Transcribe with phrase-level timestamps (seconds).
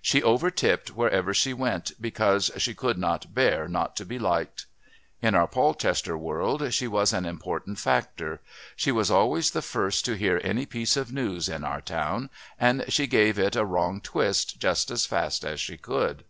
[0.00, 4.66] She overtipped wherever she went because "she could not bear not to be liked."
[5.20, 8.40] In our Polchester world she was an important factor.
[8.76, 12.84] She was always the first to hear any piece of news in our town, and
[12.90, 16.22] she gave it a wrong twist just as fast as she could.